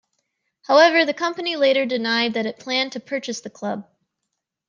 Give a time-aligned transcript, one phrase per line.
[0.63, 3.87] However, the company later denied that it planned to purchase the club.